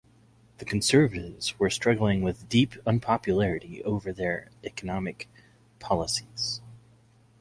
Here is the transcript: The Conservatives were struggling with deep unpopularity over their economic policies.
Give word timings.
The 0.57 0.65
Conservatives 0.65 1.59
were 1.59 1.69
struggling 1.69 2.23
with 2.23 2.49
deep 2.49 2.73
unpopularity 2.87 3.83
over 3.83 4.11
their 4.11 4.49
economic 4.63 5.29
policies. 5.77 6.59